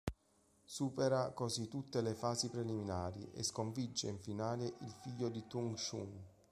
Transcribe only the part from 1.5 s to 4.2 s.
tutte le fasi preliminari e sconfigge in